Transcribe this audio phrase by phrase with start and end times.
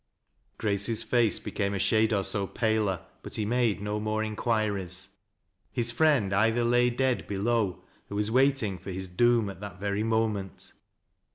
[0.57, 5.09] Grace's face became a shade or so paler, but he made no more inquiries.
[5.71, 10.01] His friend either lay dead below, or was waiting for his doom at that very
[10.03, 10.73] moment.